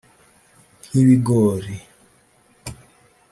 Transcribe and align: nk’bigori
nk’bigori 0.87 1.75